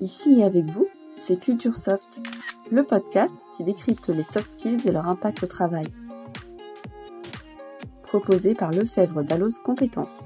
Ici 0.00 0.38
et 0.38 0.44
avec 0.44 0.66
vous, 0.66 0.86
c'est 1.16 1.40
Culture 1.40 1.74
Soft, 1.74 2.22
le 2.70 2.84
podcast 2.84 3.36
qui 3.56 3.64
décrypte 3.64 4.08
les 4.10 4.22
soft 4.22 4.52
skills 4.52 4.86
et 4.86 4.92
leur 4.92 5.08
impact 5.08 5.42
au 5.42 5.46
travail. 5.48 5.88
Proposé 8.04 8.54
par 8.54 8.70
Lefebvre 8.70 9.24
Dalloz 9.24 9.58
Compétences. 9.58 10.24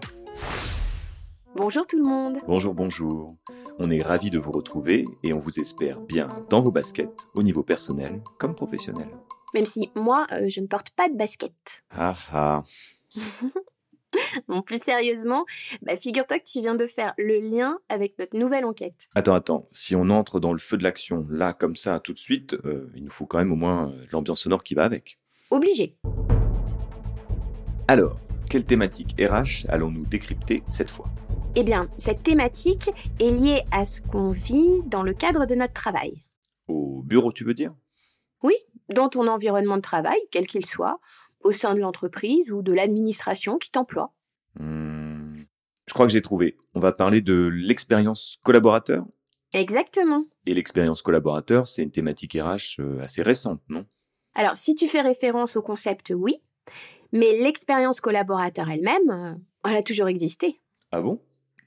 Bonjour 1.56 1.86
tout 1.86 1.96
le 1.96 2.08
monde. 2.08 2.36
Bonjour, 2.46 2.74
bonjour. 2.74 3.34
On 3.78 3.90
est 3.90 4.02
ravis 4.02 4.28
de 4.28 4.38
vous 4.38 4.52
retrouver 4.52 5.06
et 5.22 5.32
on 5.32 5.38
vous 5.38 5.58
espère 5.58 6.00
bien 6.00 6.28
dans 6.50 6.60
vos 6.60 6.70
baskets, 6.70 7.28
au 7.34 7.42
niveau 7.42 7.62
personnel 7.62 8.22
comme 8.38 8.54
professionnel. 8.54 9.08
Même 9.54 9.64
si 9.64 9.90
moi, 9.94 10.26
euh, 10.32 10.50
je 10.50 10.60
ne 10.60 10.66
porte 10.66 10.90
pas 10.90 11.08
de 11.08 11.16
basket. 11.16 11.54
Ah 11.90 12.16
ah. 12.30 12.64
Bon, 14.48 14.62
plus 14.62 14.82
sérieusement, 14.82 15.44
bah, 15.82 15.96
figure-toi 15.96 16.38
que 16.38 16.44
tu 16.44 16.60
viens 16.60 16.74
de 16.74 16.86
faire 16.86 17.14
le 17.18 17.38
lien 17.38 17.78
avec 17.88 18.18
notre 18.18 18.36
nouvelle 18.36 18.64
enquête. 18.64 19.08
Attends, 19.14 19.34
attends. 19.34 19.68
Si 19.72 19.94
on 19.94 20.10
entre 20.10 20.40
dans 20.40 20.52
le 20.52 20.58
feu 20.58 20.76
de 20.76 20.82
l'action, 20.82 21.26
là, 21.30 21.52
comme 21.52 21.76
ça, 21.76 22.00
tout 22.00 22.12
de 22.12 22.18
suite, 22.18 22.54
euh, 22.64 22.90
il 22.94 23.04
nous 23.04 23.10
faut 23.10 23.26
quand 23.26 23.38
même 23.38 23.52
au 23.52 23.56
moins 23.56 23.88
euh, 23.90 24.06
l'ambiance 24.12 24.42
sonore 24.42 24.62
qui 24.62 24.74
va 24.74 24.84
avec. 24.84 25.18
Obligé. 25.50 25.96
Alors, 27.88 28.16
quelle 28.48 28.64
thématique 28.64 29.14
RH 29.18 29.66
allons-nous 29.68 30.06
décrypter 30.06 30.62
cette 30.68 30.90
fois? 30.90 31.06
Eh 31.54 31.64
bien, 31.64 31.88
cette 31.98 32.22
thématique 32.22 32.90
est 33.20 33.30
liée 33.30 33.62
à 33.70 33.84
ce 33.84 34.00
qu'on 34.00 34.30
vit 34.30 34.80
dans 34.86 35.02
le 35.02 35.12
cadre 35.12 35.46
de 35.46 35.54
notre 35.54 35.74
travail. 35.74 36.24
Au 36.68 37.02
bureau, 37.02 37.32
tu 37.32 37.44
veux 37.44 37.54
dire? 37.54 37.70
Oui, 38.42 38.54
dans 38.88 39.08
ton 39.08 39.26
environnement 39.26 39.76
de 39.76 39.82
travail, 39.82 40.18
quel 40.30 40.46
qu'il 40.46 40.64
soit, 40.64 40.98
au 41.44 41.52
sein 41.52 41.74
de 41.74 41.80
l'entreprise 41.80 42.50
ou 42.50 42.62
de 42.62 42.72
l'administration 42.72 43.58
qui 43.58 43.70
t'emploie. 43.70 44.12
Je 45.86 45.94
crois 45.94 46.06
que 46.06 46.12
j'ai 46.12 46.22
trouvé. 46.22 46.56
On 46.74 46.80
va 46.80 46.92
parler 46.92 47.20
de 47.20 47.50
l'expérience 47.52 48.38
collaborateur. 48.44 49.04
Exactement. 49.52 50.24
Et 50.46 50.54
l'expérience 50.54 51.02
collaborateur, 51.02 51.68
c'est 51.68 51.82
une 51.82 51.90
thématique 51.90 52.34
RH 52.34 52.80
euh, 52.80 53.02
assez 53.02 53.22
récente, 53.22 53.60
non? 53.68 53.84
Alors, 54.34 54.56
si 54.56 54.74
tu 54.74 54.88
fais 54.88 55.02
référence 55.02 55.56
au 55.56 55.62
concept, 55.62 56.12
oui, 56.16 56.40
mais 57.12 57.38
l'expérience 57.38 58.00
collaborateur 58.00 58.70
elle-même, 58.70 59.10
euh, 59.10 59.34
elle 59.68 59.76
a 59.76 59.82
toujours 59.82 60.08
existé. 60.08 60.60
Ah 60.90 61.02
bon? 61.02 61.20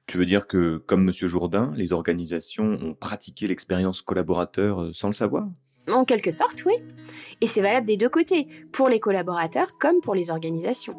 Tu 0.08 0.18
veux 0.18 0.26
dire 0.26 0.48
que, 0.48 0.78
comme 0.78 1.04
Monsieur 1.04 1.28
Jourdain, 1.28 1.74
les 1.76 1.94
organisations 1.94 2.78
ont 2.82 2.94
pratiqué 2.94 3.48
l'expérience 3.48 4.02
collaborateur 4.02 4.82
euh, 4.82 4.94
sans 4.94 5.08
le 5.08 5.14
savoir? 5.14 5.48
En 5.92 6.06
quelque 6.06 6.32
sorte, 6.32 6.66
oui. 6.66 6.74
Et 7.42 7.48
c'est 7.48 7.62
valable 7.62 7.86
des 7.86 7.98
deux 7.98 8.10
côtés, 8.10 8.48
pour 8.72 8.90
les 8.90 9.00
collaborateurs 9.00 9.78
comme 9.78 10.02
pour 10.02 10.16
les 10.16 10.32
organisations. 10.32 10.96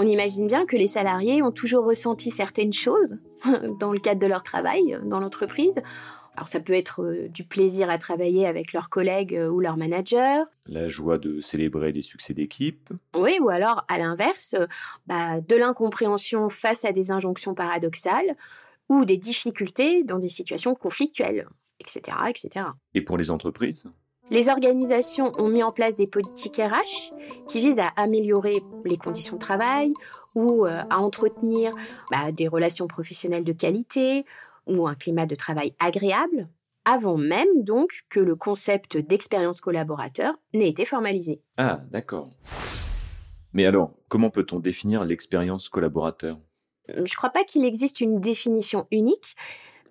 On 0.00 0.06
imagine 0.06 0.46
bien 0.46 0.64
que 0.64 0.76
les 0.76 0.86
salariés 0.86 1.42
ont 1.42 1.50
toujours 1.50 1.84
ressenti 1.84 2.30
certaines 2.30 2.72
choses 2.72 3.18
dans 3.80 3.92
le 3.92 3.98
cadre 3.98 4.20
de 4.20 4.28
leur 4.28 4.44
travail 4.44 4.96
dans 5.04 5.18
l'entreprise. 5.18 5.82
Alors 6.36 6.46
ça 6.46 6.60
peut 6.60 6.72
être 6.72 7.02
euh, 7.02 7.28
du 7.28 7.42
plaisir 7.42 7.90
à 7.90 7.98
travailler 7.98 8.46
avec 8.46 8.72
leurs 8.72 8.90
collègues 8.90 9.34
euh, 9.34 9.48
ou 9.48 9.58
leurs 9.58 9.76
managers, 9.76 10.44
La 10.66 10.86
joie 10.86 11.18
de 11.18 11.40
célébrer 11.40 11.92
des 11.92 12.02
succès 12.02 12.32
d'équipe 12.32 12.90
oui, 13.16 13.38
ou 13.40 13.48
alors 13.48 13.84
à 13.88 13.98
l'inverse, 13.98 14.54
euh, 14.54 14.68
bah, 15.08 15.40
de 15.40 15.56
l'incompréhension 15.56 16.48
face 16.48 16.84
à 16.84 16.92
des 16.92 17.10
injonctions 17.10 17.54
paradoxales 17.54 18.36
ou 18.88 19.04
des 19.04 19.16
difficultés 19.16 20.04
dans 20.04 20.20
des 20.20 20.28
situations 20.28 20.76
conflictuelles, 20.76 21.48
etc., 21.80 22.16
etc. 22.28 22.66
Et 22.94 23.02
pour 23.02 23.18
les 23.18 23.32
entreprises? 23.32 23.88
Les 24.30 24.50
organisations 24.50 25.32
ont 25.38 25.48
mis 25.48 25.62
en 25.62 25.70
place 25.70 25.96
des 25.96 26.06
politiques 26.06 26.56
RH 26.58 27.14
qui 27.48 27.60
visent 27.60 27.78
à 27.78 27.88
améliorer 27.96 28.62
les 28.84 28.98
conditions 28.98 29.36
de 29.36 29.40
travail 29.40 29.94
ou 30.34 30.66
euh, 30.66 30.82
à 30.90 30.98
entretenir 30.98 31.72
bah, 32.10 32.30
des 32.30 32.46
relations 32.46 32.86
professionnelles 32.86 33.44
de 33.44 33.52
qualité 33.52 34.26
ou 34.66 34.86
un 34.86 34.94
climat 34.94 35.24
de 35.24 35.34
travail 35.34 35.74
agréable, 35.80 36.48
avant 36.84 37.16
même 37.16 37.62
donc 37.62 38.02
que 38.10 38.20
le 38.20 38.36
concept 38.36 38.98
d'expérience 38.98 39.62
collaborateur 39.62 40.34
n'ait 40.52 40.68
été 40.68 40.84
formalisé. 40.84 41.40
Ah, 41.56 41.80
d'accord. 41.90 42.28
Mais 43.54 43.64
alors, 43.64 43.94
comment 44.08 44.28
peut-on 44.28 44.60
définir 44.60 45.04
l'expérience 45.04 45.70
collaborateur? 45.70 46.38
Je 46.88 47.00
ne 47.00 47.16
crois 47.16 47.30
pas 47.30 47.44
qu'il 47.44 47.64
existe 47.64 48.02
une 48.02 48.20
définition 48.20 48.86
unique, 48.90 49.36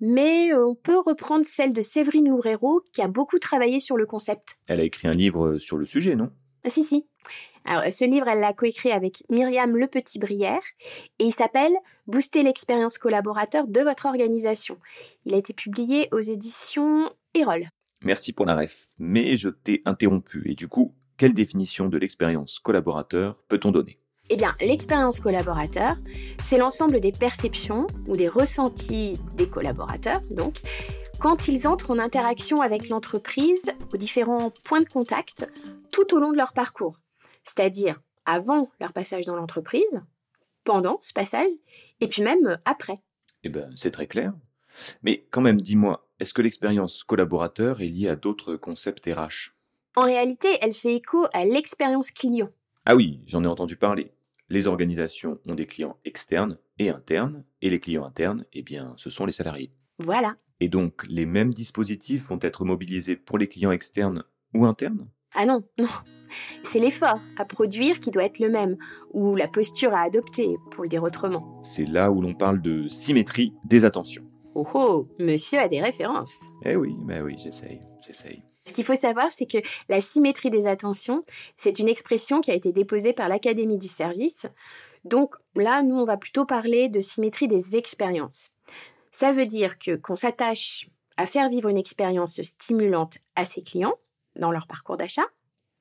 mais 0.02 0.54
on 0.54 0.76
peut 0.76 1.00
reprendre 1.00 1.46
celle 1.46 1.74
de 1.74 1.82
Séverine 1.82 2.30
Loureiro 2.30 2.82
qui 2.94 3.02
a 3.02 3.08
beaucoup 3.08 3.40
travaillé 3.40 3.80
sur 3.80 3.98
le 3.98 4.06
concept. 4.06 4.58
Elle 4.68 4.80
a 4.80 4.84
écrit 4.84 5.08
un 5.08 5.14
livre 5.14 5.58
sur 5.60 5.78
le 5.78 5.86
sujet, 5.86 6.16
non? 6.16 6.32
Ah 6.64 6.70
si, 6.70 6.84
si. 6.84 7.08
Alors, 7.66 7.92
ce 7.92 8.06
livre, 8.06 8.28
elle 8.28 8.40
l'a 8.40 8.54
coécrit 8.54 8.92
avec 8.92 9.24
Myriam 9.30 9.76
Le 9.76 9.88
Petit-Brière 9.88 10.62
et 11.20 11.26
il 11.26 11.34
s'appelle 11.34 11.74
Booster 12.08 12.44
l'expérience 12.44 12.98
collaborateur 12.98 13.68
de 13.68 13.82
votre 13.82 14.06
organisation. 14.06 14.78
Il 15.26 15.34
a 15.34 15.38
été 15.38 15.54
publié 15.54 16.08
aux 16.12 16.22
éditions 16.22 17.12
Erol. 17.34 17.68
Merci 18.04 18.32
pour 18.32 18.46
la 18.46 18.56
ref. 18.56 18.88
Mais 19.00 19.36
je 19.38 19.50
t'ai 19.50 19.82
interrompu, 19.86 20.50
et 20.50 20.56
du 20.56 20.68
coup, 20.68 20.96
quelle 21.18 21.34
définition 21.34 21.90
de 21.90 21.98
l'expérience 21.98 22.60
collaborateur 22.60 23.44
peut-on 23.48 23.72
donner? 23.72 24.00
Eh 24.30 24.36
bien, 24.36 24.56
l'expérience 24.60 25.22
collaborateur, 25.22 25.96
c'est 26.44 26.58
l'ensemble 26.58 27.00
des 27.00 27.14
perceptions 27.14 27.88
ou 28.08 28.18
des 28.18 28.28
ressentis 28.28 29.18
des 29.36 29.48
collaborateurs, 29.48 30.22
donc, 30.30 30.58
quand 31.20 31.48
ils 31.48 31.68
entrent 31.68 31.92
en 31.92 32.00
interaction 32.00 32.62
avec 32.62 32.90
l'entreprise 32.90 33.72
aux 33.94 33.98
différents 33.98 34.52
points 34.64 34.82
de 34.82 34.90
contact 34.90 35.50
tout 35.92 36.14
au 36.14 36.20
long 36.20 36.32
de 36.32 36.38
leur 36.38 36.52
parcours. 36.52 37.00
C'est-à-dire 37.46 38.02
avant 38.26 38.70
leur 38.82 38.92
passage 38.92 39.26
dans 39.26 39.36
l'entreprise, 39.36 40.02
pendant 40.66 41.00
ce 41.02 41.14
passage, 41.14 41.50
et 42.02 42.08
puis 42.10 42.22
même 42.22 42.46
euh, 42.46 42.58
après. 42.66 42.98
Eh 43.44 43.50
ben, 43.50 43.72
c'est 43.76 43.92
très 43.92 44.08
clair. 44.08 44.34
Mais 45.02 45.26
quand 45.32 45.42
même, 45.42 45.62
dis-moi, 45.62 46.06
est-ce 46.20 46.34
que 46.34 46.42
l'expérience 46.42 47.06
collaborateur 47.06 47.82
est 47.82 47.88
liée 47.88 48.10
à 48.10 48.18
d'autres 48.18 48.58
concepts 48.58 49.06
RH 49.06 49.54
En 49.96 50.04
réalité, 50.04 50.50
elle 50.62 50.74
fait 50.74 50.96
écho 50.96 51.26
à 51.34 51.46
l'expérience 51.46 52.12
client. 52.12 52.50
Ah 52.86 52.96
oui, 52.96 53.22
j'en 53.26 53.44
ai 53.44 53.48
entendu 53.48 53.78
parler. 53.78 54.12
Les 54.50 54.68
organisations 54.68 55.40
ont 55.46 55.56
des 55.56 55.66
clients 55.66 55.98
externes 56.06 56.58
et 56.80 56.90
internes, 56.90 57.44
et 57.62 57.70
les 57.70 57.80
clients 57.80 58.06
internes, 58.06 58.46
eh 58.54 58.62
bien, 58.62 58.94
ce 58.96 59.10
sont 59.10 59.26
les 59.26 59.34
salariés. 59.34 59.72
Voilà. 60.00 60.36
Et 60.62 60.70
donc, 60.70 61.06
les 61.10 61.26
mêmes 61.26 61.54
dispositifs 61.54 62.28
vont 62.30 62.40
être 62.42 62.64
mobilisés 62.64 63.18
pour 63.18 63.38
les 63.38 63.48
clients 63.48 63.72
externes 63.72 64.24
ou 64.54 64.66
internes? 64.66 65.06
Ah 65.34 65.46
non, 65.46 65.64
non. 65.78 65.88
C'est 66.64 66.80
l'effort 66.80 67.20
à 67.38 67.46
produire 67.46 68.00
qui 68.00 68.12
doit 68.12 68.24
être 68.24 68.40
le 68.40 68.50
même, 68.50 68.78
ou 69.12 69.36
la 69.36 69.48
posture 69.48 69.94
à 69.94 70.02
adopter, 70.02 70.56
pour 70.72 70.84
le 70.84 70.90
dire 70.90 71.04
autrement. 71.04 71.62
C'est 71.64 71.86
là 71.86 72.12
où 72.12 72.22
l'on 72.22 72.34
parle 72.34 72.62
de 72.62 72.88
symétrie 72.88 73.54
des 73.66 73.84
attentions. 73.84 74.24
Oh 74.56 74.66
oh, 74.74 75.08
monsieur 75.20 75.60
a 75.60 75.68
des 75.68 75.82
références. 75.82 76.46
Eh 76.64 76.76
oui, 76.76 76.96
mais 77.06 77.22
oui, 77.22 77.36
j'essaye, 77.38 77.82
j'essaye. 78.06 78.44
Ce 78.68 78.74
qu'il 78.74 78.84
faut 78.84 78.96
savoir, 78.96 79.32
c'est 79.32 79.46
que 79.46 79.60
la 79.88 80.02
symétrie 80.02 80.50
des 80.50 80.68
attentions, 80.68 81.24
c'est 81.56 81.80
une 81.80 81.88
expression 81.88 82.42
qui 82.42 82.52
a 82.52 82.54
été 82.54 82.74
déposée 82.74 83.14
par 83.14 83.30
l'Académie 83.30 83.78
du 83.78 83.88
service. 83.88 84.46
Donc 85.06 85.36
là, 85.56 85.84
nous, 85.84 85.96
on 85.96 86.04
va 86.04 86.18
plutôt 86.18 86.46
parler 86.46 86.90
de 86.90 87.00
symétrie 87.00 87.48
des 87.48 87.78
expériences. 87.78 88.52
Ça 89.12 89.32
veut 89.32 89.46
dire 89.46 89.80
que 89.80 89.96
qu'on 89.96 90.18
s'attache 90.18 90.90
à 91.16 91.26
faire 91.26 91.50
vivre 91.50 91.70
une 91.70 91.78
expérience 91.78 92.42
stimulante 92.42 93.20
à 93.36 93.46
ses 93.46 93.64
clients 93.64 93.96
dans 94.36 94.52
leur 94.52 94.68
parcours 94.68 94.98
d'achat, 94.98 95.26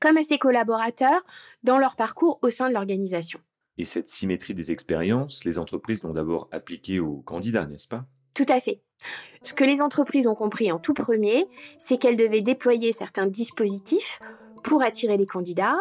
comme 0.00 0.16
à 0.16 0.22
ses 0.22 0.38
collaborateurs 0.38 1.25
dans 1.64 1.78
leur 1.78 1.96
parcours 1.96 2.38
au 2.42 2.50
sein 2.50 2.69
de 2.69 2.75
l'organisation. 2.75 3.41
Et 3.78 3.84
cette 3.84 4.08
symétrie 4.08 4.54
des 4.54 4.70
expériences, 4.70 5.44
les 5.44 5.58
entreprises 5.58 6.04
l'ont 6.04 6.14
d'abord 6.14 6.48
appliquée 6.52 7.00
aux 7.00 7.16
candidats, 7.16 7.66
n'est-ce 7.66 7.88
pas? 7.88 8.06
Tout 8.36 8.47
à 8.48 8.60
fait. 8.60 8.82
Ce 9.41 9.54
que 9.54 9.64
les 9.64 9.80
entreprises 9.80 10.26
ont 10.26 10.34
compris 10.34 10.70
en 10.70 10.78
tout 10.78 10.92
premier, 10.92 11.47
c'est 11.78 11.97
qu'elles 11.97 12.16
devaient 12.19 12.42
déployer 12.42 12.92
certains 12.92 13.26
dispositifs 13.26 14.20
pour 14.62 14.82
attirer 14.82 15.16
les 15.16 15.26
candidats, 15.26 15.78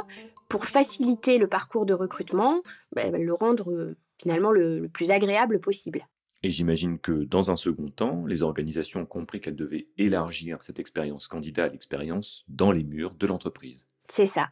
pour 0.48 0.66
faciliter 0.66 1.38
le 1.38 1.48
parcours 1.48 1.86
de 1.86 1.94
recrutement, 1.94 2.62
ben, 2.96 3.12
le 3.12 3.34
rendre 3.34 3.72
euh, 3.72 3.98
finalement 4.22 4.52
le, 4.52 4.80
le 4.80 4.88
plus 4.88 5.12
agréable 5.12 5.60
possible. 5.60 6.08
Et 6.44 6.52
j'imagine 6.52 6.98
que 6.98 7.26
dans 7.26 7.52
un 7.52 7.58
second 7.58 7.90
temps, 7.90 8.26
les 8.26 8.42
organisations 8.42 9.02
ont 9.02 9.06
compris 9.06 9.42
qu'elles 9.42 9.56
devaient 9.56 9.88
élargir 9.98 10.64
cette 10.64 10.80
expérience 10.80 11.28
candidat 11.28 11.66
à 11.66 11.68
l'expérience 11.68 12.46
dans 12.48 12.72
les 12.72 12.84
murs 12.84 13.16
de 13.16 13.28
l'entreprise. 13.28 13.90
C'est 14.08 14.28
ça. 14.28 14.50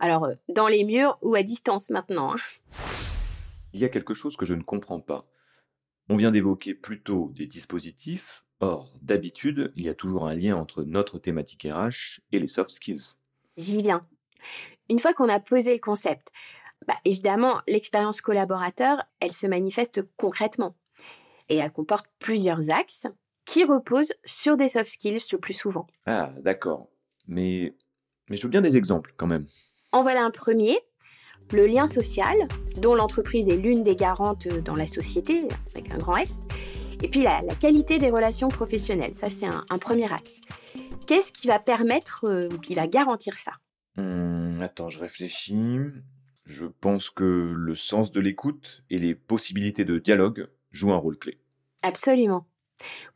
Alors, 0.00 0.24
euh, 0.24 0.34
dans 0.48 0.68
les 0.68 0.84
murs 0.84 1.18
ou 1.20 1.34
à 1.34 1.42
distance 1.42 1.90
maintenant. 1.90 2.32
hein. 2.32 2.38
Il 3.74 3.80
y 3.80 3.84
a 3.84 3.88
quelque 3.88 4.14
chose 4.14 4.36
que 4.36 4.46
je 4.46 4.54
ne 4.54 4.62
comprends 4.62 5.00
pas. 5.00 5.22
On 6.12 6.16
vient 6.16 6.30
d'évoquer 6.30 6.74
plutôt 6.74 7.32
des 7.34 7.46
dispositifs, 7.46 8.44
or 8.60 8.86
d'habitude, 9.00 9.72
il 9.76 9.84
y 9.84 9.88
a 9.88 9.94
toujours 9.94 10.28
un 10.28 10.34
lien 10.34 10.54
entre 10.56 10.84
notre 10.84 11.18
thématique 11.18 11.66
RH 11.66 12.20
et 12.32 12.38
les 12.38 12.48
soft 12.48 12.68
skills. 12.68 13.14
J'y 13.56 13.80
viens. 13.80 14.06
Une 14.90 14.98
fois 14.98 15.14
qu'on 15.14 15.30
a 15.30 15.40
posé 15.40 15.72
le 15.72 15.80
concept, 15.80 16.28
bah, 16.86 16.98
évidemment, 17.06 17.62
l'expérience 17.66 18.20
collaborateur, 18.20 19.02
elle 19.20 19.32
se 19.32 19.46
manifeste 19.46 20.02
concrètement. 20.18 20.76
Et 21.48 21.56
elle 21.56 21.72
comporte 21.72 22.04
plusieurs 22.18 22.70
axes 22.70 23.06
qui 23.46 23.64
reposent 23.64 24.12
sur 24.26 24.58
des 24.58 24.68
soft 24.68 24.90
skills 24.90 25.28
le 25.32 25.38
plus 25.38 25.54
souvent. 25.54 25.86
Ah, 26.04 26.30
d'accord. 26.40 26.90
Mais, 27.26 27.74
mais 28.28 28.36
je 28.36 28.42
veux 28.42 28.50
bien 28.50 28.60
des 28.60 28.76
exemples 28.76 29.14
quand 29.16 29.26
même. 29.26 29.46
En 29.92 30.02
voilà 30.02 30.26
un 30.26 30.30
premier, 30.30 30.78
le 31.52 31.66
lien 31.66 31.86
social, 31.86 32.36
dont 32.76 32.94
l'entreprise 32.94 33.48
est 33.48 33.56
l'une 33.56 33.82
des 33.82 33.96
garantes 33.96 34.48
dans 34.48 34.74
la 34.74 34.86
société, 34.86 35.48
avec 35.74 35.90
un 35.90 35.98
grand 35.98 36.16
S, 36.16 36.40
et 37.02 37.08
puis 37.08 37.22
la, 37.22 37.42
qualité 37.60 37.98
des 37.98 38.10
relations 38.10 38.48
professionnelles. 38.48 39.14
Ça, 39.14 39.28
c'est 39.28 39.46
un, 39.46 39.78
premier 39.78 40.10
axe. 40.12 40.40
Qu'est-ce 41.06 41.32
qui 41.32 41.48
va 41.48 41.58
permettre 41.58 42.24
euh, 42.24 42.48
ou 42.52 42.58
qui 42.58 42.74
va 42.74 42.86
garantir 42.86 43.38
ça? 43.38 43.52
Hum, 43.98 44.58
Attends, 44.62 44.88
je 44.88 45.00
réfléchis. 45.00 45.78
Je 46.44 46.66
pense 46.66 47.10
que 47.10 47.52
le 47.54 47.74
sens 47.74 48.12
de 48.12 48.20
l'écoute 48.20 48.84
et 48.90 48.98
les 48.98 49.14
possibilités 49.14 49.84
de 49.84 49.98
dialogue 49.98 50.48
jouent 50.70 50.92
un 50.92 50.96
rôle 50.96 51.18
clé. 51.18 51.38
Absolument. 51.82 52.46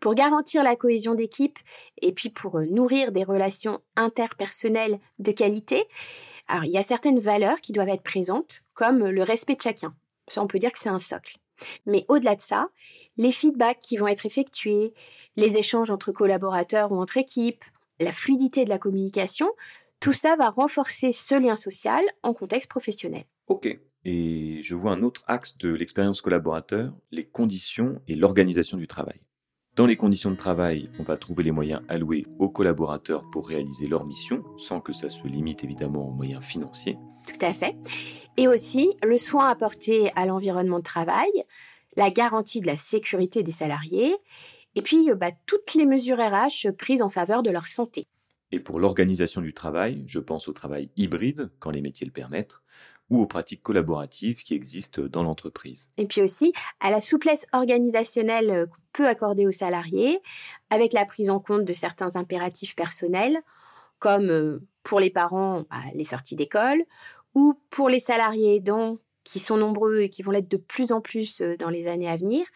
Pour 0.01 0.15
garantir 0.15 0.63
la 0.63 0.77
cohésion 0.77 1.15
d'équipe 1.15 1.59
et 2.01 2.13
puis 2.13 2.31
pour 2.31 2.59
euh, 2.59 2.67
nourrir 2.67 3.13
des 3.13 3.25
relations 3.25 3.81
interpersonnelles 3.97 5.01
de 5.19 5.33
qualité, 5.33 5.85
alors 6.49 6.65
il 6.65 6.71
y 6.71 6.79
a 6.79 6.83
certaines 6.83 7.19
valeurs 7.19 7.61
qui 7.61 7.73
doivent 7.73 7.89
être 7.89 8.03
présentes, 8.03 8.63
comme 8.75 9.07
le 9.07 9.23
respect 9.23 9.57
de 9.57 9.63
chacun. 9.63 9.95
Ça, 10.29 10.43
on 10.43 10.47
peut 10.47 10.59
dire 10.59 10.73
que 10.73 10.79
c'est 10.79 10.89
un 10.89 10.99
socle. 10.99 11.39
Mais 11.87 12.05
au-delà 12.09 12.37
de 12.37 12.41
ça, 12.41 12.69
les 13.17 13.33
feedbacks 13.33 13.79
qui 13.79 13.97
vont 13.97 14.09
être 14.09 14.27
effectués, 14.27 14.93
les 15.37 15.57
échanges 15.57 15.91
entre 15.91 16.13
collaborateurs 16.13 16.93
ou 16.93 17.01
entre 17.01 17.17
équipes, 17.17 17.65
la 17.99 18.13
fluidité 18.13 18.65
de 18.65 18.71
la 18.71 18.79
communication, 18.79 19.49
tout 20.01 20.13
ça 20.13 20.37
va 20.37 20.51
renforcer 20.51 21.13
ce 21.13 21.35
lien 21.35 21.57
social 21.57 22.05
en 22.23 22.35
contexte 22.35 22.69
professionnel. 22.69 23.25
Ok. 23.49 23.79
Et 24.05 24.61
je 24.63 24.75
vois 24.75 24.93
un 24.93 25.03
autre 25.03 25.25
axe 25.27 25.59
de 25.59 25.71
l'expérience 25.71 26.21
collaborateur, 26.21 26.93
les 27.11 27.25
conditions 27.25 28.01
et 28.07 28.15
l'organisation 28.15 28.77
du 28.77 28.87
travail. 28.87 29.21
Dans 29.77 29.85
les 29.85 29.97
conditions 29.97 30.31
de 30.31 30.37
travail, 30.37 30.89
on 30.99 31.03
va 31.03 31.19
trouver 31.19 31.45
les 31.45 31.51
moyens 31.51 31.83
alloués 31.89 32.25
aux 32.39 32.49
collaborateurs 32.49 33.29
pour 33.31 33.47
réaliser 33.47 33.87
leur 33.87 34.07
mission, 34.07 34.43
sans 34.57 34.81
que 34.81 34.95
ça 34.95 35.11
se 35.11 35.27
limite 35.27 35.65
évidemment 35.65 36.09
aux 36.09 36.13
moyens 36.13 36.43
financiers. 36.43 36.97
Tout 37.29 37.45
à 37.45 37.53
fait. 37.53 37.77
Et 38.39 38.49
aussi 38.49 38.97
le 39.03 39.19
soin 39.19 39.51
apporté 39.51 40.11
à 40.17 40.25
l'environnement 40.25 40.79
de 40.79 40.83
travail, 40.83 41.31
la 41.95 42.09
garantie 42.09 42.63
de 42.63 42.67
la 42.67 42.77
sécurité 42.77 43.43
des 43.43 43.53
salariés, 43.53 44.17
et 44.77 44.81
puis 44.81 45.11
bah, 45.15 45.33
toutes 45.45 45.75
les 45.75 45.85
mesures 45.85 46.21
RH 46.21 46.73
prises 46.73 47.03
en 47.03 47.11
faveur 47.11 47.43
de 47.43 47.51
leur 47.51 47.67
santé. 47.67 48.07
Et 48.53 48.61
pour 48.61 48.81
l'organisation 48.81 49.43
du 49.43 49.53
travail, 49.53 50.05
je 50.07 50.21
pense 50.21 50.49
au 50.49 50.55
travail 50.55 50.89
hybride, 50.97 51.51
quand 51.59 51.71
les 51.71 51.83
métiers 51.83 52.07
le 52.07 52.13
permettent, 52.13 52.61
ou 53.11 53.21
aux 53.21 53.27
pratiques 53.27 53.63
collaboratives 53.63 54.43
qui 54.43 54.55
existent 54.55 55.03
dans 55.03 55.23
l'entreprise. 55.23 55.91
Et 55.97 56.07
puis 56.07 56.23
aussi 56.23 56.53
à 56.81 56.91
la 56.91 57.01
souplesse 57.01 57.47
organisationnelle 57.53 58.51
euh, 58.51 58.67
peut 58.97 59.07
accorder 59.07 59.47
aux 59.47 59.53
salariés, 59.53 60.21
avec 60.71 60.95
la 60.95 61.05
prise 61.05 61.29
en 61.29 61.39
compte 61.39 61.65
de 61.65 61.73
certains 61.75 62.17
impératifs 62.17 62.75
personnels, 62.75 63.39
comme 63.99 64.31
euh, 64.31 64.59
pour 64.83 65.01
les 65.01 65.11
parents, 65.11 65.65
bah, 65.71 65.77
les 65.95 66.05
sorties 66.05 66.35
d'école, 66.35 66.83
ou 67.35 67.61
pour 67.69 67.91
les 67.91 68.01
salariés 68.01 68.57
aidants, 68.57 68.99
qui 69.23 69.39
sont 69.39 69.57
nombreux 69.57 70.01
et 70.01 70.09
qui 70.09 70.23
vont 70.23 70.31
l'être 70.31 70.51
de 70.51 70.57
plus 70.57 70.93
en 70.93 71.01
plus 71.01 71.43
euh, 71.43 71.57
dans 71.59 71.69
les 71.69 71.89
années 71.89 72.09
à 72.09 72.17
venir, 72.17 72.47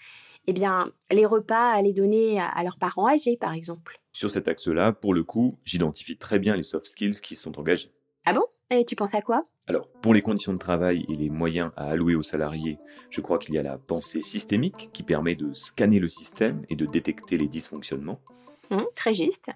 eh 0.47 0.53
bien, 0.53 0.91
les 1.11 1.27
repas 1.27 1.73
à 1.73 1.83
les 1.83 1.93
donner 1.93 2.41
à 2.41 2.63
leurs 2.63 2.79
parents 2.79 3.07
âgés, 3.07 3.37
par 3.37 3.53
exemple. 3.53 4.01
Sur 4.13 4.31
cet 4.31 4.49
axe-là, 4.49 4.93
pour 4.93 5.13
le 5.13 5.23
coup, 5.23 5.59
j'identifie 5.65 6.17
très 6.17 6.39
bien 6.39 6.57
les 6.57 6.63
soft 6.63 6.87
skills 6.87 7.21
qui 7.21 7.37
sont 7.37 7.59
engagés. 7.59 7.93
Ah 8.25 8.33
bon? 8.33 8.45
Et 8.73 8.85
tu 8.85 8.95
penses 8.95 9.15
à 9.15 9.21
quoi? 9.21 9.47
Alors, 9.67 9.89
pour 10.01 10.15
les 10.15 10.23
conditions 10.23 10.53
de 10.53 10.59
travail 10.59 11.05
et 11.09 11.15
les 11.17 11.29
moyens 11.29 11.73
à 11.77 11.91
allouer 11.91 12.15
aux 12.15 12.23
salariés, 12.23 12.79
je 13.11 13.21
crois 13.21 13.39
qu'il 13.39 13.55
y 13.55 13.59
a 13.59 13.63
la 13.63 13.79
pensée 13.79 14.23
systémique 14.23 14.91
qui 14.93 15.03
permet 15.03 15.35
de 15.35 15.53
scanner 15.53 15.99
le 15.99 16.09
système 16.09 16.63
et 16.69 16.77
de 16.77 16.87
détecter 16.87 17.37
les 17.37 17.49
dysfonctionnements. 17.49 18.21
Mmh, 18.71 18.83
très 18.95 19.13
juste. 19.13 19.51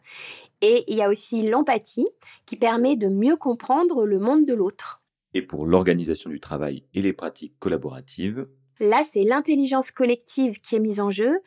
Et 0.60 0.84
il 0.88 0.96
y 0.96 1.02
a 1.02 1.08
aussi 1.08 1.48
l'empathie 1.48 2.08
qui 2.46 2.56
permet 2.56 2.96
de 2.96 3.08
mieux 3.08 3.36
comprendre 3.36 4.04
le 4.04 4.18
monde 4.18 4.44
de 4.44 4.54
l'autre. 4.54 5.02
Et 5.32 5.42
pour 5.42 5.66
l'organisation 5.66 6.28
du 6.28 6.40
travail 6.40 6.84
et 6.94 7.02
les 7.02 7.12
pratiques 7.12 7.54
collaboratives 7.60 8.44
Là, 8.80 9.02
c'est 9.04 9.22
l'intelligence 9.22 9.92
collective 9.92 10.60
qui 10.60 10.74
est 10.74 10.80
mise 10.80 10.98
en 10.98 11.12
jeu, 11.12 11.38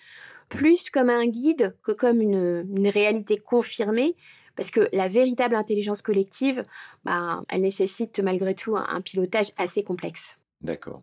plus 0.47 0.89
comme 0.89 1.09
un 1.09 1.27
guide 1.27 1.75
que 1.83 1.91
comme 1.91 2.21
une, 2.21 2.65
une 2.77 2.87
réalité 2.87 3.37
confirmée 3.37 4.15
parce 4.57 4.71
que 4.71 4.89
la 4.91 5.07
véritable 5.07 5.55
intelligence 5.55 6.01
collective, 6.01 6.63
bah, 7.05 7.43
elle 7.49 7.61
nécessite 7.61 8.19
malgré 8.19 8.55
tout 8.55 8.75
un, 8.75 9.01
pilotage 9.01 9.51
assez 9.57 9.83
complexe. 9.83 10.35
D'accord. 10.61 10.97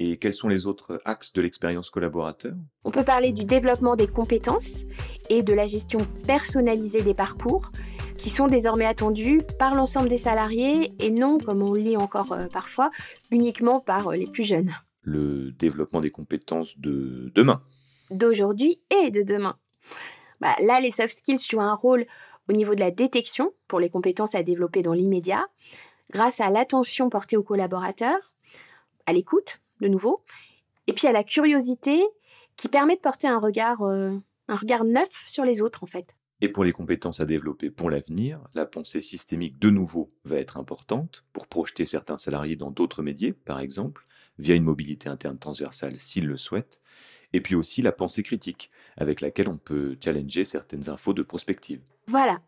Et 0.00 0.18
quels 0.18 0.34
sont 0.34 0.48
les 0.48 0.66
autres 0.66 1.00
axes 1.04 1.32
de 1.32 1.40
l'expérience 1.40 1.88
collaborateur? 1.88 2.54
On 2.82 2.90
peut 2.90 3.04
parler 3.04 3.32
du 3.32 3.44
développement 3.44 3.94
des 3.94 4.08
compétences 4.08 4.80
et 5.30 5.44
de 5.44 5.52
la 5.52 5.68
gestion 5.68 6.00
personnalisée 6.26 7.02
des 7.02 7.14
parcours 7.14 7.70
qui 8.18 8.28
sont 8.28 8.48
désormais 8.48 8.86
attendus 8.86 9.42
par 9.58 9.74
l'ensemble 9.74 10.08
des 10.08 10.18
salariés 10.18 10.92
et 10.98 11.10
non, 11.12 11.38
comme 11.38 11.62
on 11.62 11.72
le 11.72 11.80
lit 11.80 11.96
encore 11.96 12.32
euh, 12.32 12.48
parfois, 12.48 12.90
uniquement 13.30 13.80
par 13.80 14.08
euh, 14.08 14.16
les 14.16 14.26
plus 14.26 14.44
jeunes. 14.44 14.72
Le 15.02 15.52
développement 15.52 16.00
des 16.00 16.10
compétences 16.10 16.78
de 16.78 17.30
demain. 17.34 17.62
D'aujourd'hui 18.10 18.80
et 18.90 19.10
de 19.10 19.22
demain. 19.22 19.56
Bah, 20.44 20.54
là, 20.60 20.78
les 20.78 20.90
soft 20.90 21.20
skills 21.20 21.38
jouent 21.50 21.62
un 21.62 21.74
rôle 21.74 22.04
au 22.50 22.52
niveau 22.52 22.74
de 22.74 22.80
la 22.80 22.90
détection 22.90 23.54
pour 23.66 23.80
les 23.80 23.88
compétences 23.88 24.34
à 24.34 24.42
développer 24.42 24.82
dans 24.82 24.92
l'immédiat, 24.92 25.46
grâce 26.10 26.38
à 26.38 26.50
l'attention 26.50 27.08
portée 27.08 27.38
aux 27.38 27.42
collaborateurs, 27.42 28.34
à 29.06 29.14
l'écoute, 29.14 29.62
de 29.80 29.88
nouveau, 29.88 30.22
et 30.86 30.92
puis 30.92 31.06
à 31.06 31.12
la 31.12 31.24
curiosité 31.24 32.04
qui 32.56 32.68
permet 32.68 32.96
de 32.96 33.00
porter 33.00 33.26
un 33.26 33.38
regard, 33.38 33.80
euh, 33.86 34.18
un 34.48 34.56
regard 34.56 34.84
neuf 34.84 35.24
sur 35.26 35.46
les 35.46 35.62
autres, 35.62 35.82
en 35.82 35.86
fait. 35.86 36.14
Et 36.42 36.50
pour 36.50 36.64
les 36.64 36.72
compétences 36.72 37.20
à 37.20 37.24
développer 37.24 37.70
pour 37.70 37.88
l'avenir, 37.88 38.38
la 38.52 38.66
pensée 38.66 39.00
systémique 39.00 39.58
de 39.58 39.70
nouveau 39.70 40.08
va 40.26 40.36
être 40.36 40.58
importante 40.58 41.22
pour 41.32 41.46
projeter 41.46 41.86
certains 41.86 42.18
salariés 42.18 42.56
dans 42.56 42.70
d'autres 42.70 43.02
métiers, 43.02 43.32
par 43.32 43.60
exemple, 43.60 44.06
via 44.38 44.54
une 44.54 44.64
mobilité 44.64 45.08
interne 45.08 45.38
transversale 45.38 45.98
s'ils 45.98 46.26
le 46.26 46.36
souhaitent, 46.36 46.82
et 47.34 47.40
puis 47.40 47.56
aussi 47.56 47.82
la 47.82 47.92
pensée 47.92 48.22
critique, 48.22 48.70
avec 48.96 49.20
laquelle 49.20 49.48
on 49.48 49.58
peut 49.58 49.98
challenger 50.02 50.44
certaines 50.44 50.88
infos 50.88 51.12
de 51.12 51.22
prospective. 51.22 51.80
Voilà. 52.06 52.40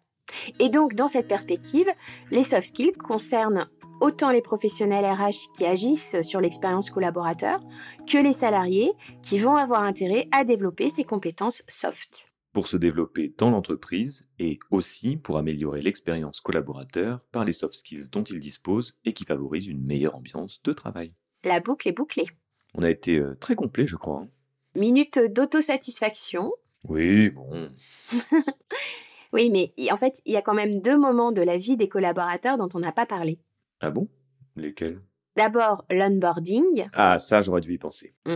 Et 0.60 0.68
donc, 0.68 0.94
dans 0.94 1.08
cette 1.08 1.26
perspective, 1.26 1.88
les 2.30 2.44
soft 2.44 2.68
skills 2.68 2.92
concernent 2.92 3.68
autant 4.00 4.30
les 4.30 4.42
professionnels 4.42 5.04
RH 5.04 5.52
qui 5.56 5.66
agissent 5.66 6.20
sur 6.22 6.40
l'expérience 6.40 6.90
collaborateur 6.90 7.60
que 8.06 8.18
les 8.18 8.32
salariés 8.32 8.92
qui 9.22 9.38
vont 9.38 9.56
avoir 9.56 9.82
intérêt 9.82 10.28
à 10.30 10.44
développer 10.44 10.88
ces 10.88 11.04
compétences 11.04 11.64
soft. 11.66 12.30
Pour 12.52 12.68
se 12.68 12.76
développer 12.76 13.34
dans 13.36 13.50
l'entreprise 13.50 14.26
et 14.38 14.58
aussi 14.70 15.16
pour 15.16 15.36
améliorer 15.36 15.82
l'expérience 15.82 16.40
collaborateur 16.40 17.20
par 17.32 17.44
les 17.44 17.52
soft 17.52 17.74
skills 17.74 18.08
dont 18.10 18.22
ils 18.22 18.40
disposent 18.40 18.98
et 19.04 19.12
qui 19.12 19.24
favorisent 19.24 19.66
une 19.66 19.84
meilleure 19.84 20.14
ambiance 20.14 20.62
de 20.62 20.72
travail. 20.72 21.08
La 21.42 21.60
boucle 21.60 21.88
est 21.88 21.92
bouclée. 21.92 22.26
On 22.74 22.82
a 22.82 22.90
été 22.90 23.18
euh, 23.18 23.34
très 23.34 23.56
complet, 23.56 23.86
je 23.86 23.96
crois. 23.96 24.20
Hein. 24.22 24.28
Minute 24.76 25.18
d'autosatisfaction. 25.18 26.52
Oui, 26.86 27.30
bon. 27.30 27.70
oui, 29.32 29.50
mais 29.50 29.72
en 29.90 29.96
fait, 29.96 30.20
il 30.26 30.32
y 30.32 30.36
a 30.36 30.42
quand 30.42 30.54
même 30.54 30.80
deux 30.80 30.98
moments 30.98 31.32
de 31.32 31.40
la 31.40 31.56
vie 31.56 31.76
des 31.76 31.88
collaborateurs 31.88 32.58
dont 32.58 32.68
on 32.74 32.78
n'a 32.78 32.92
pas 32.92 33.06
parlé. 33.06 33.40
Ah 33.80 33.90
bon? 33.90 34.06
Lesquels? 34.54 35.00
D'abord, 35.34 35.84
l'onboarding. 35.90 36.88
Ah, 36.92 37.18
ça, 37.18 37.40
j'aurais 37.40 37.62
dû 37.62 37.72
y 37.72 37.78
penser. 37.78 38.14
Mmh. 38.26 38.34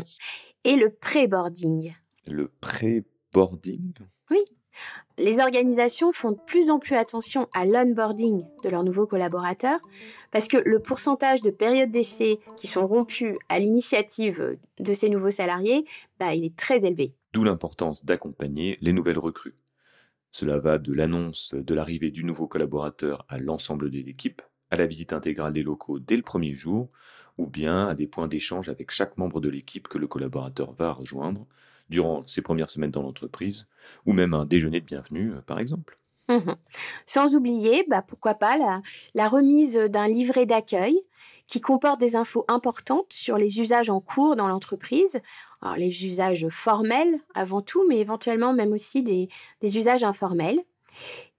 Et 0.64 0.76
le 0.76 0.90
pré-boarding. 0.94 1.94
Le 2.26 2.48
pré-boarding? 2.60 3.92
Oui. 4.30 4.40
Les 5.18 5.40
organisations 5.40 6.12
font 6.12 6.32
de 6.32 6.38
plus 6.46 6.70
en 6.70 6.78
plus 6.78 6.94
attention 6.94 7.48
à 7.52 7.66
l'onboarding 7.66 8.44
de 8.64 8.68
leurs 8.70 8.84
nouveaux 8.84 9.06
collaborateurs 9.06 9.80
parce 10.30 10.48
que 10.48 10.56
le 10.56 10.80
pourcentage 10.80 11.42
de 11.42 11.50
périodes 11.50 11.90
d'essai 11.90 12.40
qui 12.56 12.66
sont 12.66 12.86
rompues 12.86 13.36
à 13.48 13.58
l'initiative 13.58 14.58
de 14.78 14.92
ces 14.92 15.10
nouveaux 15.10 15.30
salariés, 15.30 15.84
bah, 16.18 16.34
il 16.34 16.44
est 16.44 16.56
très 16.56 16.86
élevé. 16.86 17.12
D'où 17.32 17.44
l'importance 17.44 18.04
d'accompagner 18.04 18.78
les 18.80 18.92
nouvelles 18.92 19.18
recrues. 19.18 19.56
Cela 20.32 20.58
va 20.58 20.78
de 20.78 20.92
l'annonce 20.92 21.54
de 21.54 21.74
l'arrivée 21.74 22.10
du 22.10 22.24
nouveau 22.24 22.46
collaborateur 22.46 23.26
à 23.28 23.38
l'ensemble 23.38 23.90
de 23.90 23.98
l'équipe, 23.98 24.42
à 24.70 24.76
la 24.76 24.86
visite 24.86 25.12
intégrale 25.12 25.52
des 25.52 25.62
locaux 25.62 25.98
dès 25.98 26.16
le 26.16 26.22
premier 26.22 26.54
jour, 26.54 26.88
ou 27.36 27.46
bien 27.46 27.88
à 27.88 27.94
des 27.94 28.06
points 28.06 28.28
d'échange 28.28 28.68
avec 28.68 28.90
chaque 28.90 29.18
membre 29.18 29.40
de 29.40 29.48
l'équipe 29.48 29.88
que 29.88 29.98
le 29.98 30.06
collaborateur 30.06 30.72
va 30.72 30.92
rejoindre, 30.92 31.46
durant 31.90 32.26
ses 32.26 32.40
premières 32.40 32.70
semaines 32.70 32.90
dans 32.90 33.02
l'entreprise, 33.02 33.66
ou 34.06 34.12
même 34.12 34.32
un 34.32 34.46
déjeuner 34.46 34.80
de 34.80 34.86
bienvenue, 34.86 35.32
euh, 35.32 35.40
par 35.42 35.58
exemple. 35.58 35.98
Mmh 36.28 36.54
Sans 37.06 37.34
oublier, 37.34 37.84
bah, 37.88 38.02
pourquoi 38.06 38.34
pas, 38.34 38.56
la, 39.14 39.28
remise 39.28 39.76
d'un 39.76 40.06
livret 40.06 40.46
d'accueil 40.46 41.00
qui 41.48 41.60
comporte 41.60 41.98
des 41.98 42.14
infos 42.14 42.44
importantes 42.46 43.12
sur 43.12 43.36
les 43.36 43.60
usages 43.60 43.90
en 43.90 44.00
cours 44.00 44.36
dans 44.36 44.46
l'entreprise. 44.46 45.20
Les 45.76 46.06
usages 46.06 46.46
formels 46.48 47.18
avant 47.34 47.60
tout, 47.60 47.84
mais 47.88 47.98
éventuellement 47.98 48.54
même 48.54 48.72
aussi 48.72 49.02
des, 49.02 49.28
usages 49.76 50.04
informels. 50.04 50.60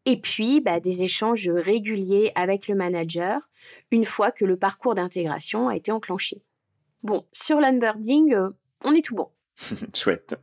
Et 0.05 0.19
puis, 0.19 0.59
bah, 0.59 0.81
des 0.81 1.03
échanges 1.03 1.49
réguliers 1.49 2.33
avec 2.35 2.67
le 2.67 2.75
manager 2.75 3.49
une 3.91 4.05
fois 4.05 4.31
que 4.31 4.43
le 4.43 4.57
parcours 4.57 4.95
d'intégration 4.95 5.69
a 5.69 5.75
été 5.77 5.91
enclenché. 5.91 6.41
Bon, 7.03 7.25
sur 7.31 7.59
l'onboarding, 7.59 8.33
euh, 8.33 8.49
on 8.83 8.93
est 8.93 9.05
tout 9.05 9.15
bon. 9.15 9.29
Chouette. 9.95 10.39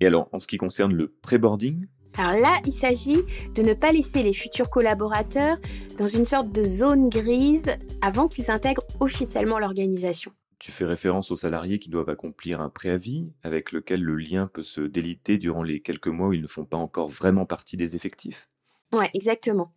Et 0.00 0.06
alors, 0.06 0.28
en 0.32 0.40
ce 0.40 0.46
qui 0.46 0.56
concerne 0.56 0.92
le 0.92 1.08
pré-boarding? 1.08 1.86
Alors 2.16 2.40
là, 2.40 2.60
il 2.64 2.72
s'agit 2.72 3.22
de 3.54 3.62
ne 3.62 3.74
pas 3.74 3.90
laisser 3.90 4.22
les 4.22 4.32
futurs 4.32 4.70
collaborateurs 4.70 5.56
dans 5.98 6.06
une 6.06 6.24
sorte 6.24 6.52
de 6.52 6.64
zone 6.64 7.08
grise 7.08 7.74
avant 8.02 8.28
qu'ils 8.28 8.50
intègrent 8.50 8.84
officiellement 9.00 9.58
l'organisation. 9.58 10.32
Tu 10.60 10.70
fais 10.70 10.84
référence 10.84 11.32
aux 11.32 11.36
salariés 11.36 11.78
qui 11.78 11.90
doivent 11.90 12.08
accomplir 12.08 12.60
un 12.60 12.70
préavis 12.70 13.32
avec 13.42 13.72
lequel 13.72 14.00
le 14.00 14.14
lien 14.14 14.46
peut 14.46 14.62
se 14.62 14.80
déliter 14.80 15.38
durant 15.38 15.64
les 15.64 15.80
quelques 15.80 16.06
mois 16.06 16.28
où 16.28 16.32
ils 16.32 16.42
ne 16.42 16.46
font 16.46 16.64
pas 16.64 16.76
encore 16.76 17.08
vraiment 17.08 17.46
partie 17.46 17.76
des 17.76 17.96
effectifs? 17.96 18.48
Ouais, 18.92 19.10
exactement. 19.12 19.72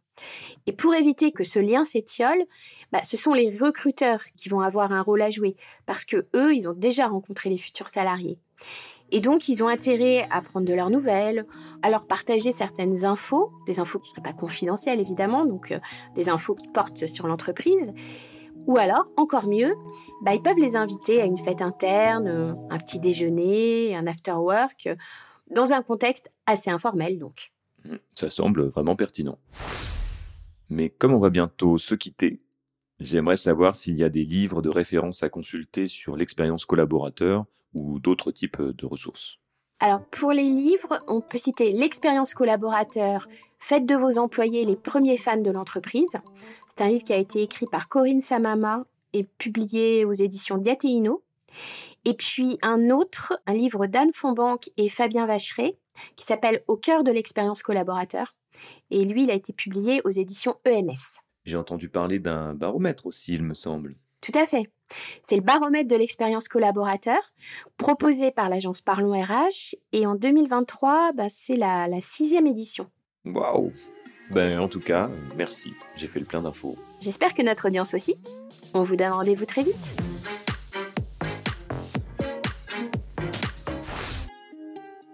Et 0.66 0.74
pour 0.74 0.94
éviter 0.94 1.32
que 1.32 1.44
ce 1.44 1.60
lien 1.60 1.86
s'étiole, 1.86 2.42
bah, 2.92 3.04
ce 3.04 3.18
sont 3.18 3.34
les 3.34 3.56
recruteurs 3.58 4.24
qui 4.36 4.50
vont 4.50 4.62
avoir 4.62 4.92
un 4.92 5.02
rôle 5.02 5.22
à 5.22 5.32
jouer 5.32 5.56
parce 5.86 6.06
que 6.06 6.28
eux, 6.36 6.54
ils 6.54 6.68
ont 6.68 6.74
déjà 6.74 7.08
rencontré 7.08 7.50
les 7.50 7.58
futurs 7.58 7.90
salariés. 7.90 8.40
Et 9.12 9.22
donc, 9.22 9.48
ils 9.48 9.64
ont 9.64 9.68
intérêt 9.68 10.28
à 10.32 10.42
prendre 10.42 10.66
de 10.66 10.74
leurs 10.74 10.90
nouvelles, 10.90 11.46
à 11.82 11.90
leur 11.90 12.08
partager 12.08 12.52
certaines 12.52 13.06
infos, 13.06 13.52
des 13.66 13.80
infos 13.80 14.00
qui 14.00 14.10
ne 14.10 14.16
seraient 14.16 14.34
pas 14.34 14.38
confidentielles 14.38 15.00
évidemment, 15.00 15.46
donc 15.46 15.72
euh, 15.72 15.80
des 16.16 16.28
infos 16.28 16.56
qui 16.56 16.68
portent 16.68 17.08
sur 17.08 17.28
l'entreprise. 17.28 17.94
Ou 18.66 18.78
alors, 18.78 19.08
encore 19.16 19.48
mieux, 19.48 19.76
bah, 20.22 20.34
ils 20.34 20.42
peuvent 20.42 20.60
les 20.60 20.76
inviter 20.76 21.22
à 21.22 21.26
une 21.26 21.38
fête 21.38 21.62
interne, 21.62 22.28
euh, 22.28 22.54
un 22.70 22.78
petit 22.78 23.00
déjeuner, 23.00 23.96
un 23.96 24.08
after 24.08 24.34
work, 24.34 24.88
euh, 24.88 24.96
dans 25.50 25.72
un 25.72 25.82
contexte 25.82 26.30
assez 26.46 26.70
informel 26.70 27.18
donc. 27.18 27.54
Mmh, 27.86 27.96
ça 28.14 28.30
semble 28.30 28.64
vraiment 28.66 28.98
pertinent. 28.98 29.38
Mais 30.70 30.90
comme 30.90 31.14
on 31.14 31.20
va 31.20 31.30
bientôt 31.30 31.78
se 31.78 31.96
quitter, 31.96 32.42
j'aimerais 33.00 33.38
savoir 33.38 33.78
s'il 33.78 33.96
y 33.96 34.04
a 34.04 34.10
des 34.10 34.26
livres 34.26 34.62
de 34.62 34.68
référence 34.68 35.24
à 35.24 35.30
consulter 35.30 35.88
sur 35.88 36.18
l'expérience 36.18 36.66
collaborateur 36.66 37.46
ou 37.78 38.00
d'autres 38.00 38.32
types 38.32 38.62
de 38.62 38.86
ressources. 38.86 39.38
Alors 39.80 40.04
pour 40.06 40.32
les 40.32 40.44
livres, 40.44 41.00
on 41.08 41.22
peut 41.22 41.38
citer 41.38 41.72
l'expérience 41.72 42.34
collaborateur, 42.34 43.28
faites 43.60 43.86
de 43.86 43.96
vos 43.96 44.18
employés 44.18 44.66
les 44.66 44.76
premiers 44.76 45.18
fans 45.18 45.42
de 45.42 45.52
l'entreprise. 45.52 46.18
C'est 46.70 46.84
un 46.84 46.90
livre 46.90 47.04
qui 47.04 47.14
a 47.14 47.18
été 47.18 47.44
écrit 47.44 47.68
par 47.68 47.88
Corinne 47.88 48.22
Samama 48.22 48.86
et 49.14 49.24
publié 49.24 50.04
aux 50.06 50.14
éditions 50.14 50.58
Diateino. 50.58 51.24
Et 52.06 52.14
puis 52.14 52.58
un 52.62 52.90
autre, 52.90 53.40
un 53.46 53.54
livre 53.54 53.86
d'Anne 53.86 54.14
Fonbanque 54.14 54.70
et 54.78 54.90
Fabien 54.90 55.26
Vacheret, 55.26 55.78
qui 56.16 56.26
s'appelle 56.26 56.64
Au 56.68 56.78
cœur 56.78 57.04
de 57.04 57.12
l'expérience 57.12 57.64
collaborateur. 57.64 58.36
Et 58.90 59.06
lui, 59.06 59.24
il 59.24 59.32
a 59.32 59.36
été 59.36 59.54
publié 59.54 60.02
aux 60.06 60.10
éditions 60.10 60.56
EMS. 60.66 61.22
J'ai 61.46 61.58
entendu 61.58 61.90
parler 61.90 62.20
d'un 62.20 62.54
baromètre 62.54 63.06
aussi, 63.06 63.34
il 63.34 63.44
me 63.44 63.54
semble. 63.54 63.96
Tout 64.28 64.38
à 64.38 64.46
fait. 64.46 64.70
C'est 65.24 65.38
le 65.38 65.42
baromètre 65.42 65.88
de 65.88 65.96
l'expérience 65.96 66.50
collaborateur 66.50 67.20
proposé 67.78 68.30
par 68.30 68.50
l'agence 68.50 68.82
Parlons 68.82 69.14
RH 69.14 69.76
et 69.94 70.06
en 70.06 70.16
2023, 70.16 71.14
bah, 71.14 71.28
c'est 71.30 71.56
la, 71.56 71.88
la 71.88 72.02
sixième 72.02 72.46
édition. 72.46 72.88
Waouh 73.24 73.72
Ben 74.30 74.60
en 74.60 74.68
tout 74.68 74.82
cas, 74.82 75.10
merci, 75.38 75.72
j'ai 75.96 76.08
fait 76.08 76.20
le 76.20 76.26
plein 76.26 76.42
d'infos. 76.42 76.76
J'espère 77.00 77.34
que 77.34 77.42
notre 77.42 77.70
audience 77.70 77.94
aussi. 77.94 78.16
On 78.74 78.84
vous 78.84 78.98
donne 78.98 79.14
rendez-vous 79.14 79.46
très 79.46 79.64
vite. 79.64 80.02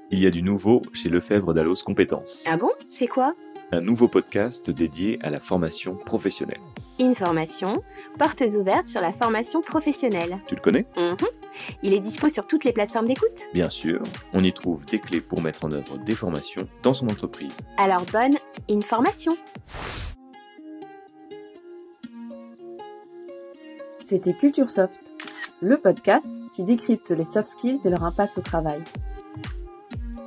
Il 0.09 0.17
y 0.17 0.25
a 0.25 0.31
du 0.31 0.41
nouveau 0.41 0.81
chez 0.91 1.09
Lefebvre 1.09 1.53
d'Allos 1.53 1.83
Compétences. 1.85 2.43
Ah 2.47 2.57
bon? 2.57 2.71
C'est 2.89 3.07
quoi? 3.07 3.35
Un 3.73 3.81
nouveau 3.81 4.07
podcast 4.07 4.69
dédié 4.69 5.17
à 5.23 5.31
la 5.31 5.39
formation 5.39 5.95
professionnelle. 5.95 6.59
Information, 6.99 7.81
portes 8.19 8.43
ouvertes 8.55 8.85
sur 8.85 9.01
la 9.01 9.11
formation 9.11 9.63
professionnelle. 9.63 10.37
Tu 10.45 10.53
le 10.53 10.61
connais? 10.61 10.85
Mhm. 10.95 11.17
Il 11.81 11.91
est 11.91 11.99
dispo 11.99 12.29
sur 12.29 12.45
toutes 12.45 12.65
les 12.65 12.71
plateformes 12.71 13.07
d'écoute. 13.07 13.45
Bien 13.51 13.71
sûr, 13.71 14.03
on 14.31 14.43
y 14.43 14.53
trouve 14.53 14.85
des 14.85 14.99
clés 14.99 15.21
pour 15.21 15.41
mettre 15.41 15.65
en 15.65 15.71
œuvre 15.71 15.97
des 15.97 16.13
formations 16.13 16.67
dans 16.83 16.93
son 16.93 17.07
entreprise. 17.07 17.51
Alors 17.77 18.05
bonne 18.13 18.37
information 18.69 19.35
C'était 23.99 24.35
Culture 24.35 24.69
Soft, 24.69 25.13
le 25.61 25.77
podcast 25.77 26.43
qui 26.53 26.63
décrypte 26.63 27.09
les 27.09 27.25
soft 27.25 27.47
skills 27.47 27.79
et 27.85 27.89
leur 27.89 28.03
impact 28.03 28.37
au 28.37 28.41
travail. 28.41 28.83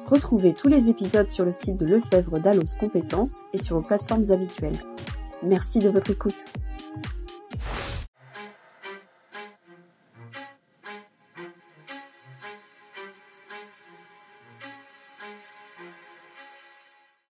Retrouvez 0.06 0.54
tous 0.54 0.68
les 0.68 0.88
épisodes 0.88 1.28
sur 1.32 1.44
le 1.44 1.50
site 1.50 1.76
de 1.78 1.84
Lefebvre 1.84 2.38
d'Allos 2.38 2.76
Compétences 2.78 3.42
et 3.52 3.58
sur 3.58 3.74
vos 3.74 3.82
plateformes 3.82 4.22
habituelles. 4.30 4.78
Merci 5.42 5.80
de 5.80 5.88
votre 5.88 6.12
écoute. 6.12 6.46